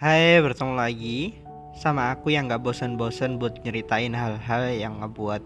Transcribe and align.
Hai, 0.00 0.40
bertemu 0.40 0.80
lagi 0.80 1.36
sama 1.76 2.08
aku 2.08 2.32
yang 2.32 2.48
gak 2.48 2.64
bosan-bosan 2.64 3.36
buat 3.36 3.60
nyeritain 3.60 4.16
hal-hal 4.16 4.72
yang 4.72 4.96
ngebuat 5.04 5.44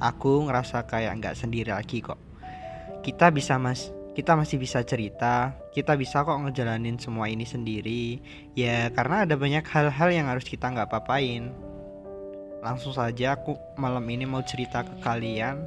aku 0.00 0.48
ngerasa 0.48 0.88
kayak 0.88 1.20
nggak 1.20 1.36
sendiri 1.36 1.68
lagi 1.68 2.00
kok. 2.00 2.16
Kita 3.04 3.28
bisa 3.28 3.60
mas, 3.60 3.92
kita 4.16 4.40
masih 4.40 4.56
bisa 4.56 4.80
cerita, 4.88 5.52
kita 5.76 6.00
bisa 6.00 6.24
kok 6.24 6.32
ngejalanin 6.32 6.96
semua 6.96 7.28
ini 7.28 7.44
sendiri. 7.44 8.24
Ya 8.56 8.88
karena 8.88 9.28
ada 9.28 9.36
banyak 9.36 9.68
hal-hal 9.68 10.08
yang 10.16 10.32
harus 10.32 10.48
kita 10.48 10.64
nggak 10.64 10.88
papain. 10.88 11.52
Langsung 12.64 12.96
saja 12.96 13.36
aku 13.36 13.52
malam 13.76 14.08
ini 14.08 14.24
mau 14.24 14.40
cerita 14.40 14.80
ke 14.80 14.96
kalian. 15.04 15.60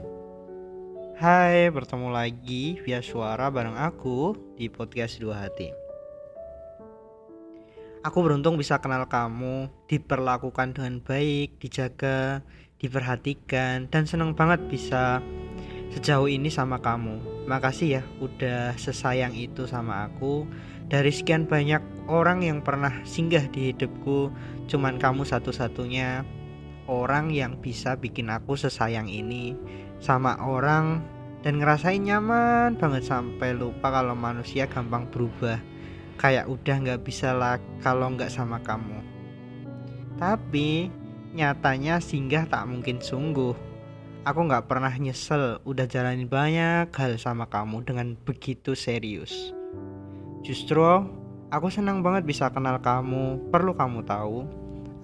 Hai, 1.21 1.69
bertemu 1.69 2.09
lagi 2.09 2.81
via 2.81 2.97
suara 2.97 3.53
bareng 3.53 3.77
aku 3.77 4.33
di 4.57 4.73
podcast 4.73 5.21
Dua 5.21 5.37
Hati. 5.37 5.86
Aku 8.07 8.23
beruntung 8.23 8.55
bisa 8.55 8.79
kenal 8.79 9.03
kamu, 9.11 9.67
diperlakukan 9.91 10.71
dengan 10.71 11.03
baik, 11.03 11.59
dijaga, 11.59 12.39
diperhatikan, 12.79 13.91
dan 13.91 14.07
senang 14.07 14.31
banget 14.31 14.63
bisa 14.71 15.19
sejauh 15.91 16.31
ini 16.31 16.47
sama 16.47 16.79
kamu. 16.79 17.19
Makasih 17.51 17.99
ya 17.99 18.03
udah 18.23 18.79
sesayang 18.79 19.35
itu 19.35 19.67
sama 19.67 20.07
aku. 20.07 20.47
Dari 20.87 21.11
sekian 21.11 21.51
banyak 21.51 21.83
orang 22.07 22.47
yang 22.47 22.63
pernah 22.63 22.95
singgah 23.03 23.43
di 23.51 23.75
hidupku, 23.75 24.31
cuman 24.71 25.03
kamu 25.03 25.27
satu-satunya 25.27 26.23
orang 26.87 27.27
yang 27.35 27.59
bisa 27.59 27.99
bikin 27.99 28.31
aku 28.31 28.55
sesayang 28.55 29.11
ini 29.11 29.51
sama 29.99 30.39
orang 30.39 31.03
dan 31.43 31.59
ngerasain 31.59 32.07
nyaman 32.07 32.79
banget 32.79 33.03
sampai 33.03 33.51
lupa 33.51 33.91
kalau 33.91 34.15
manusia 34.15 34.63
gampang 34.63 35.11
berubah 35.11 35.59
kayak 36.17 36.49
udah 36.49 36.75
nggak 36.81 37.01
bisa 37.05 37.31
lah 37.31 37.61
kalau 37.85 38.11
nggak 38.11 38.33
sama 38.33 38.57
kamu. 38.65 38.99
Tapi 40.17 40.89
nyatanya 41.37 42.01
singgah 42.01 42.49
tak 42.49 42.65
mungkin 42.65 42.97
sungguh. 42.97 43.53
Aku 44.25 44.43
nggak 44.43 44.67
pernah 44.67 44.91
nyesel 44.91 45.61
udah 45.63 45.87
jalanin 45.87 46.27
banyak 46.27 46.91
hal 46.91 47.15
sama 47.15 47.47
kamu 47.47 47.85
dengan 47.85 48.17
begitu 48.27 48.75
serius. 48.75 49.55
Justru 50.43 50.83
aku 51.53 51.67
senang 51.71 52.03
banget 52.03 52.27
bisa 52.27 52.51
kenal 52.51 52.81
kamu. 52.81 53.53
Perlu 53.53 53.77
kamu 53.77 54.03
tahu, 54.03 54.43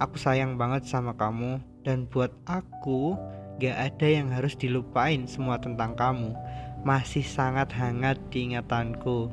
aku 0.02 0.20
sayang 0.20 0.60
banget 0.60 0.84
sama 0.90 1.16
kamu 1.16 1.62
dan 1.88 2.10
buat 2.10 2.34
aku 2.50 3.16
gak 3.62 3.96
ada 3.96 4.08
yang 4.10 4.28
harus 4.34 4.58
dilupain 4.58 5.24
semua 5.30 5.62
tentang 5.62 5.96
kamu. 5.96 6.36
Masih 6.84 7.24
sangat 7.24 7.72
hangat 7.72 8.20
di 8.28 8.52
ingatanku 8.52 9.32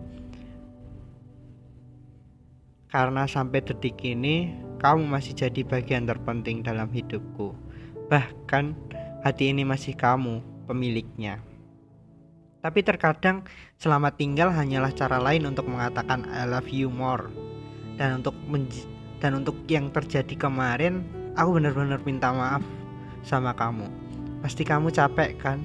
karena 2.91 3.25
sampai 3.25 3.63
detik 3.63 4.03
ini 4.03 4.51
kamu 4.83 5.07
masih 5.07 5.39
jadi 5.39 5.63
bagian 5.63 6.11
terpenting 6.11 6.67
dalam 6.67 6.91
hidupku. 6.91 7.55
Bahkan 8.11 8.75
hati 9.23 9.55
ini 9.55 9.63
masih 9.63 9.95
kamu 9.95 10.43
pemiliknya. 10.67 11.39
Tapi 12.61 12.85
terkadang 12.85 13.47
selamat 13.81 14.21
tinggal 14.21 14.53
hanyalah 14.53 14.93
cara 14.93 15.17
lain 15.17 15.49
untuk 15.49 15.71
mengatakan 15.71 16.29
I 16.29 16.45
love 16.45 16.69
you 16.69 16.93
more. 16.93 17.31
Dan 17.97 18.21
untuk 18.21 18.37
dan 19.21 19.33
untuk 19.37 19.57
yang 19.69 19.93
terjadi 19.93 20.49
kemarin, 20.49 21.05
aku 21.37 21.57
benar-benar 21.57 22.01
minta 22.05 22.33
maaf 22.33 22.65
sama 23.25 23.55
kamu. 23.57 23.89
Pasti 24.41 24.65
kamu 24.65 24.93
capek 24.93 25.37
kan? 25.41 25.61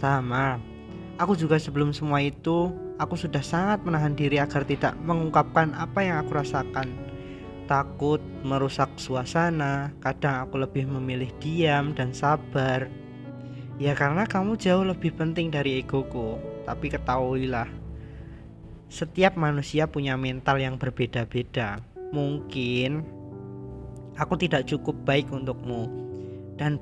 Sama. 0.00 0.69
Aku 1.20 1.36
juga 1.36 1.60
sebelum 1.60 1.92
semua 1.92 2.24
itu 2.24 2.72
Aku 3.00 3.16
sudah 3.16 3.40
sangat 3.40 3.80
menahan 3.80 4.12
diri 4.12 4.36
agar 4.36 4.60
tidak 4.68 4.92
mengungkapkan 5.00 5.72
apa 5.72 6.04
yang 6.04 6.20
aku 6.20 6.36
rasakan. 6.36 6.92
Takut 7.64 8.20
merusak 8.44 8.92
suasana, 9.00 9.96
kadang 10.04 10.44
aku 10.44 10.60
lebih 10.60 10.84
memilih 10.84 11.32
diam 11.40 11.96
dan 11.96 12.12
sabar. 12.12 12.92
Ya 13.80 13.96
karena 13.96 14.28
kamu 14.28 14.60
jauh 14.60 14.84
lebih 14.84 15.16
penting 15.16 15.48
dari 15.48 15.80
egoku. 15.80 16.36
Tapi 16.68 16.92
ketahuilah, 16.92 17.72
setiap 18.92 19.40
manusia 19.40 19.88
punya 19.88 20.20
mental 20.20 20.60
yang 20.60 20.76
berbeda-beda. 20.76 21.80
Mungkin 22.12 23.00
aku 24.20 24.36
tidak 24.36 24.68
cukup 24.68 25.08
baik 25.08 25.32
untukmu 25.32 25.88
dan 26.60 26.76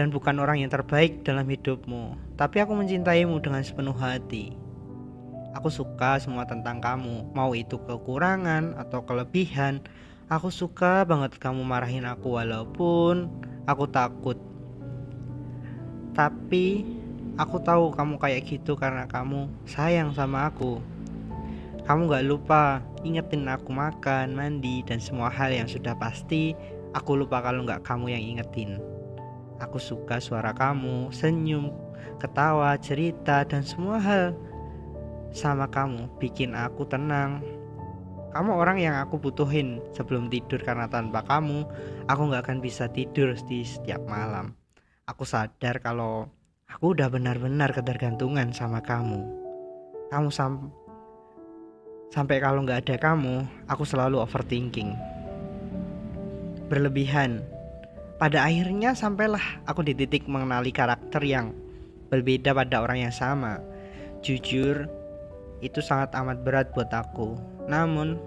dan 0.00 0.08
bukan 0.08 0.40
orang 0.40 0.64
yang 0.64 0.72
terbaik 0.72 1.20
dalam 1.28 1.44
hidupmu. 1.44 2.16
Tapi 2.40 2.56
aku 2.64 2.72
mencintaimu 2.72 3.36
dengan 3.44 3.60
sepenuh 3.60 3.92
hati. 3.92 4.56
Aku 5.52 5.68
suka 5.68 6.16
semua 6.16 6.48
tentang 6.48 6.80
kamu, 6.80 7.36
mau 7.36 7.52
itu 7.52 7.76
kekurangan 7.76 8.80
atau 8.80 9.04
kelebihan. 9.04 9.84
Aku 10.32 10.48
suka 10.48 11.04
banget 11.04 11.36
kamu 11.36 11.60
marahin 11.68 12.08
aku 12.08 12.40
walaupun 12.40 13.28
aku 13.68 13.84
takut. 13.92 14.40
Tapi 16.16 16.88
aku 17.36 17.60
tahu 17.60 17.92
kamu 17.92 18.16
kayak 18.16 18.48
gitu 18.48 18.80
karena 18.80 19.04
kamu 19.04 19.52
sayang 19.68 20.16
sama 20.16 20.48
aku. 20.48 20.80
Kamu 21.84 22.08
gak 22.08 22.24
lupa 22.24 22.80
ingetin 23.04 23.44
aku 23.52 23.68
makan, 23.68 24.32
mandi, 24.32 24.80
dan 24.80 24.96
semua 24.96 25.28
hal 25.28 25.52
yang 25.52 25.68
sudah 25.68 25.92
pasti 26.00 26.56
aku 26.96 27.20
lupa 27.20 27.44
kalau 27.44 27.68
gak 27.68 27.84
kamu 27.84 28.16
yang 28.16 28.24
ingetin. 28.24 28.80
Aku 29.60 29.76
suka 29.76 30.16
suara 30.18 30.56
kamu, 30.56 31.12
senyum, 31.12 31.68
ketawa, 32.16 32.76
cerita, 32.80 33.44
dan 33.44 33.60
semua 33.60 34.00
hal 34.00 34.32
sama 35.30 35.70
kamu 35.70 36.10
bikin 36.18 36.56
aku 36.56 36.88
tenang. 36.88 37.44
Kamu 38.30 38.54
orang 38.54 38.78
yang 38.78 38.94
aku 38.94 39.18
butuhin 39.18 39.82
sebelum 39.90 40.30
tidur 40.30 40.62
karena 40.62 40.86
tanpa 40.86 41.26
kamu 41.26 41.66
aku 42.06 42.22
nggak 42.30 42.46
akan 42.46 42.58
bisa 42.62 42.86
tidur 42.86 43.34
di 43.50 43.66
setiap 43.66 44.00
malam. 44.06 44.54
Aku 45.10 45.26
sadar 45.26 45.82
kalau 45.82 46.30
aku 46.70 46.94
udah 46.94 47.10
benar-benar 47.10 47.74
ketergantungan 47.74 48.54
sama 48.54 48.78
kamu. 48.78 49.26
Kamu 50.14 50.30
sam 50.30 50.70
sampai 52.14 52.38
kalau 52.38 52.62
nggak 52.62 52.86
ada 52.86 52.96
kamu, 52.98 53.46
aku 53.66 53.82
selalu 53.82 54.22
overthinking. 54.22 54.94
Berlebihan. 56.70 57.42
Pada 58.20 58.44
akhirnya 58.44 58.92
sampailah 58.92 59.64
aku 59.64 59.80
di 59.80 59.96
titik 59.96 60.28
mengenali 60.28 60.68
karakter 60.76 61.24
yang 61.24 61.56
berbeda 62.12 62.52
pada 62.52 62.84
orang 62.84 63.08
yang 63.08 63.14
sama. 63.16 63.64
Jujur, 64.20 64.84
itu 65.64 65.80
sangat 65.80 66.12
amat 66.12 66.44
berat 66.44 66.68
buat 66.76 66.92
aku. 66.92 67.40
Namun, 67.64 68.20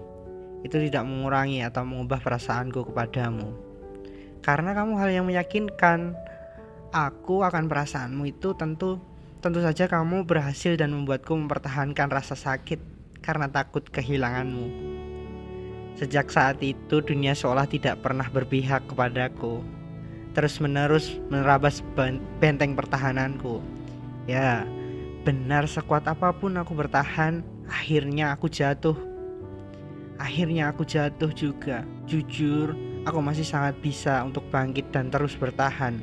itu 0.66 0.82
tidak 0.90 1.06
mengurangi 1.06 1.62
atau 1.62 1.86
mengubah 1.86 2.18
perasaanku 2.18 2.90
kepadamu. 2.90 3.54
Karena 4.42 4.74
kamu 4.74 4.98
hal 4.98 5.14
yang 5.14 5.30
meyakinkan, 5.30 6.18
aku 6.90 7.46
akan 7.46 7.70
perasaanmu 7.70 8.26
itu 8.34 8.50
tentu 8.58 8.98
tentu 9.38 9.62
saja 9.62 9.86
kamu 9.86 10.26
berhasil 10.26 10.74
dan 10.74 10.90
membuatku 10.90 11.38
mempertahankan 11.38 12.10
rasa 12.10 12.34
sakit 12.34 12.82
karena 13.22 13.46
takut 13.46 13.86
kehilanganmu. 13.86 14.66
Sejak 15.94 16.34
saat 16.34 16.58
itu 16.66 16.98
dunia 16.98 17.38
seolah 17.38 17.70
tidak 17.70 18.02
pernah 18.02 18.26
berpihak 18.26 18.90
kepadaku. 18.90 19.73
Terus 20.34 20.58
menerus 20.58 21.14
menerabas 21.30 21.80
benteng 22.42 22.74
pertahananku. 22.74 23.62
Ya, 24.26 24.66
Benar 25.24 25.64
sekuat 25.64 26.04
apa 26.04 26.36
pun 26.36 26.52
aku 26.60 26.76
bertahan, 26.76 27.40
akhirnya 27.64 28.36
aku 28.36 28.44
jatuh. 28.44 28.92
Akhirnya 30.20 30.68
aku 30.68 30.84
jatuh 30.84 31.32
juga. 31.32 31.80
Jujur, 32.04 32.76
aku 33.08 33.24
masih 33.24 33.40
sangat 33.40 33.72
bisa 33.80 34.20
untuk 34.20 34.44
bangkit 34.52 34.92
dan 34.92 35.08
terus 35.08 35.32
bertahan. 35.32 35.96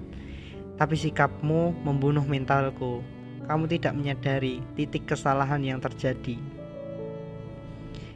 Tapi 0.73 0.97
sikapmu 0.97 1.85
membunuh 1.85 2.25
mentalku. 2.25 3.05
Kamu 3.45 3.69
tidak 3.69 3.93
menyadari 3.93 4.65
titik 4.73 5.05
kesalahan 5.05 5.61
yang 5.61 5.77
terjadi. 5.77 6.41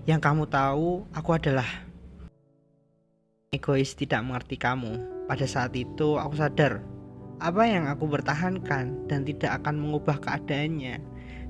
Yang 0.09 0.21
kamu 0.25 0.49
tahu, 0.49 1.05
aku 1.13 1.37
adalah 1.37 1.84
egois 3.55 3.95
tidak 3.95 4.21
mengerti 4.27 4.59
kamu. 4.59 4.99
Pada 5.25 5.47
saat 5.47 5.73
itu, 5.73 6.19
aku 6.19 6.35
sadar 6.35 6.83
apa 7.39 7.67
yang 7.67 7.91
aku 7.91 8.07
bertahankan 8.07 9.07
dan 9.11 9.19
tidak 9.27 9.59
akan 9.63 9.75
mengubah 9.79 10.19
keadaannya. 10.19 10.99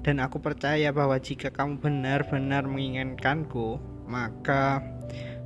Dan 0.05 0.21
aku 0.21 0.37
percaya 0.37 0.93
bahwa 0.93 1.17
jika 1.17 1.49
kamu 1.49 1.81
benar-benar 1.81 2.65
menginginkanku, 2.69 3.81
maka 4.05 4.81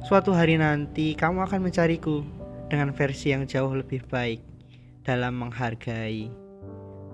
suatu 0.04 0.36
hari 0.36 0.60
nanti 0.60 1.16
kamu 1.16 1.48
akan 1.48 1.72
mencariku 1.72 2.28
dengan 2.68 2.92
versi 2.92 3.32
yang 3.32 3.48
jauh 3.48 3.72
lebih 3.72 4.04
baik 4.12 4.44
dalam 5.08 5.40
menghargai. 5.40 6.28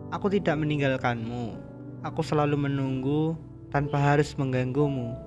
Aku 0.09 0.29
tidak 0.29 0.57
meninggalkanmu. 0.57 1.53
Aku 2.01 2.21
selalu 2.21 2.69
menunggu 2.69 3.37
tanpa 3.69 3.97
harus 3.97 4.33
mengganggumu. 4.37 5.17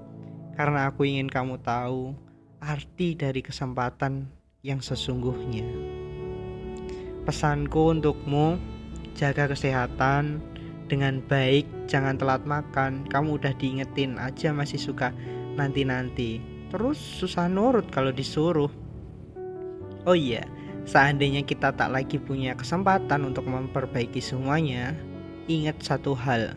Karena 0.58 0.90
aku 0.90 1.06
ingin 1.06 1.30
kamu 1.30 1.62
tahu 1.62 2.14
arti 2.58 3.14
dari 3.14 3.40
kesempatan 3.42 4.26
yang 4.66 4.82
sesungguhnya. 4.82 5.64
Pesanku 7.22 7.94
untukmu, 7.94 8.58
jaga 9.14 9.50
kesehatan 9.52 10.40
dengan 10.88 11.20
baik, 11.28 11.68
jangan 11.86 12.16
telat 12.16 12.42
makan. 12.48 13.04
Kamu 13.06 13.38
udah 13.38 13.52
diingetin 13.60 14.16
aja 14.16 14.50
masih 14.50 14.80
suka 14.80 15.12
nanti-nanti. 15.54 16.56
terus 16.68 17.00
susah 17.00 17.48
nurut 17.48 17.88
kalau 17.88 18.12
disuruh. 18.12 18.68
Oh 20.04 20.12
iya, 20.12 20.44
seandainya 20.84 21.40
kita 21.40 21.72
tak 21.72 21.88
lagi 21.88 22.20
punya 22.20 22.52
kesempatan 22.52 23.24
untuk 23.24 23.48
memperbaiki 23.48 24.20
semuanya, 24.20 24.92
ingat 25.48 25.80
satu 25.80 26.12
hal. 26.12 26.52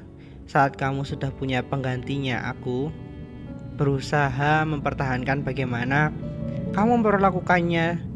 Saat 0.52 0.76
kamu 0.76 1.08
sudah 1.08 1.32
punya 1.32 1.64
penggantinya 1.64 2.44
aku, 2.44 2.92
berusaha 3.76 4.64
mempertahankan 4.68 5.44
bagaimana 5.44 6.12
kamu 6.72 7.04
memperlakukannya 7.04 8.12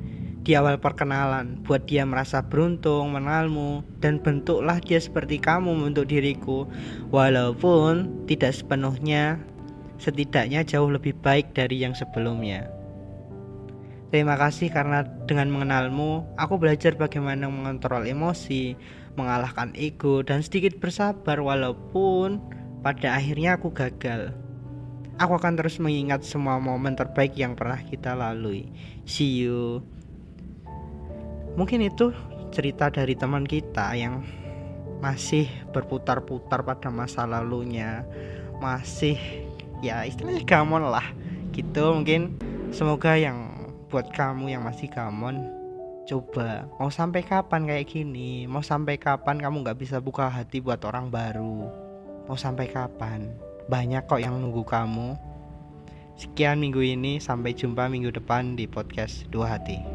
di 0.45 0.53
awal 0.53 0.77
perkenalan 0.77 1.57
buat 1.65 1.89
dia 1.89 2.05
merasa 2.05 2.45
beruntung 2.45 3.17
mengenalmu 3.17 3.81
dan 3.97 4.21
bentuklah 4.21 4.77
dia 4.77 5.01
seperti 5.01 5.41
kamu 5.41 5.73
untuk 5.89 6.05
diriku 6.05 6.69
walaupun 7.09 8.25
tidak 8.29 8.53
sepenuhnya 8.53 9.41
setidaknya 9.97 10.61
jauh 10.61 10.91
lebih 10.91 11.17
baik 11.25 11.57
dari 11.57 11.81
yang 11.81 11.97
sebelumnya. 11.97 12.69
Terima 14.13 14.37
kasih 14.37 14.69
karena 14.69 15.03
dengan 15.25 15.51
mengenalmu, 15.51 16.23
aku 16.37 16.61
belajar 16.61 16.93
bagaimana 16.95 17.49
mengontrol 17.49 18.05
emosi, 18.05 18.77
mengalahkan 19.17 19.73
ego, 19.75 20.21
dan 20.21 20.45
sedikit 20.45 20.77
bersabar 20.77 21.41
walaupun 21.41 22.39
pada 22.85 23.17
akhirnya 23.17 23.57
aku 23.57 23.73
gagal. 23.73 24.31
Aku 25.15 25.39
akan 25.39 25.55
terus 25.55 25.79
mengingat 25.79 26.27
semua 26.27 26.59
momen 26.59 26.91
terbaik 26.91 27.39
yang 27.39 27.55
pernah 27.55 27.79
kita 27.79 28.11
lalui. 28.11 28.67
See 29.07 29.39
you. 29.39 29.79
Mungkin 31.55 31.87
itu 31.87 32.11
cerita 32.51 32.91
dari 32.91 33.15
teman 33.15 33.47
kita 33.47 33.95
yang 33.95 34.27
masih 34.99 35.47
berputar-putar 35.71 36.67
pada 36.67 36.91
masa 36.91 37.23
lalunya, 37.23 38.03
masih 38.59 39.15
ya 39.79 40.03
istilahnya 40.03 40.43
gamon 40.43 40.83
lah. 40.83 41.07
Gitu 41.55 41.95
mungkin 41.95 42.35
semoga 42.75 43.15
yang 43.15 43.71
buat 43.87 44.11
kamu 44.11 44.51
yang 44.51 44.67
masih 44.67 44.91
gamon 44.91 45.47
coba. 46.11 46.67
Mau 46.75 46.91
sampai 46.91 47.23
kapan 47.23 47.71
kayak 47.71 47.87
gini? 47.87 48.51
Mau 48.51 48.59
sampai 48.59 48.99
kapan 48.99 49.39
kamu 49.39 49.63
nggak 49.63 49.79
bisa 49.79 50.03
buka 50.03 50.27
hati 50.27 50.59
buat 50.59 50.83
orang 50.83 51.07
baru? 51.07 51.71
Mau 52.27 52.35
sampai 52.35 52.67
kapan 52.67 53.44
banyak 53.65 54.05
kok 54.05 54.21
yang 54.21 54.37
nunggu 54.37 54.61
kamu. 54.65 55.17
Sekian 56.15 56.63
minggu 56.63 56.79
ini 56.79 57.19
sampai 57.19 57.51
jumpa 57.51 57.91
minggu 57.91 58.13
depan 58.13 58.55
di 58.55 58.69
podcast 58.69 59.27
dua 59.27 59.59
hati 59.59 59.94